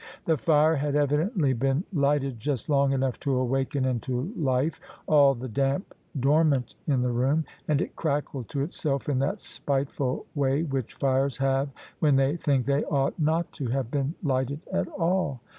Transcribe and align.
The 0.25 0.35
fire 0.35 0.77
had 0.77 0.95
evidently 0.95 1.53
been 1.53 1.83
lighted 1.93 2.39
just 2.39 2.69
long 2.69 2.91
enough 2.91 3.19
to 3.19 3.35
awaken 3.35 3.85
into 3.85 4.33
life 4.35 4.81
all 5.05 5.35
the 5.35 5.47
damp 5.47 5.93
dormant 6.19 6.73
in 6.87 7.03
the 7.03 7.11
room: 7.11 7.45
and 7.67 7.79
it 7.79 7.95
crackled 7.95 8.49
to 8.49 8.63
itself 8.63 9.07
in 9.07 9.19
that 9.19 9.39
spiteful 9.39 10.25
way 10.33 10.63
which 10.63 10.95
fires 10.95 11.37
have 11.37 11.69
when 11.99 12.15
they 12.15 12.35
think 12.35 12.65
they 12.65 12.83
ought 12.85 13.19
not 13.19 13.51
to 13.51 13.67
have 13.67 13.91
been 13.91 14.15
lighted 14.23 14.61
at 14.73 14.87
all. 14.87 15.39